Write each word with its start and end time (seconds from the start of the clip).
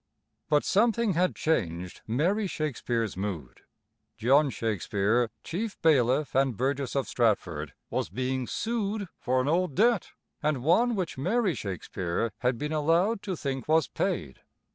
But 0.49 0.63
something 0.63 1.13
had 1.13 1.35
changed 1.35 2.01
Mary 2.07 2.47
Shakespeare's 2.47 3.15
mood. 3.15 3.61
John 4.17 4.49
Shakespeare, 4.49 5.29
chief 5.43 5.79
bailiff 5.83 6.33
and 6.33 6.57
burgess 6.57 6.95
of 6.95 7.07
Stratford, 7.07 7.75
was 7.91 8.09
being 8.09 8.47
sued 8.47 9.09
for 9.19 9.39
an 9.41 9.47
old 9.47 9.75
debt, 9.75 10.13
and 10.41 10.63
one 10.63 10.95
which 10.95 11.19
Mary 11.19 11.53
Shakespeare 11.53 12.31
had 12.39 12.57
been 12.57 12.73
allowed 12.73 13.21
to 13.21 13.35
think 13.35 13.67
was 13.67 13.87
paid. 13.87 14.39